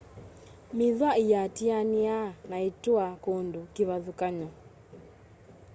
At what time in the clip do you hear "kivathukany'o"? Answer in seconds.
3.73-4.49